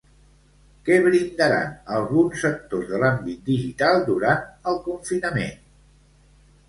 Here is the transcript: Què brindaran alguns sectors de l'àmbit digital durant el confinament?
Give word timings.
Què 0.87 0.95
brindaran 1.07 1.75
alguns 1.99 2.41
sectors 2.45 2.89
de 2.93 3.03
l'àmbit 3.03 3.45
digital 3.53 4.03
durant 4.11 4.43
el 4.73 4.81
confinament? 4.89 5.61